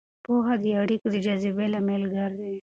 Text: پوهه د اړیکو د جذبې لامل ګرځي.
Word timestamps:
پوهه 0.25 0.53
د 0.63 0.65
اړیکو 0.81 1.07
د 1.13 1.15
جذبې 1.25 1.65
لامل 1.73 2.03
ګرځي. 2.15 2.53